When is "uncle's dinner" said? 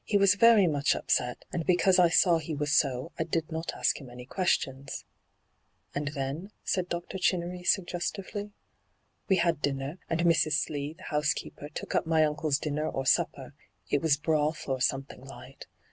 12.25-12.89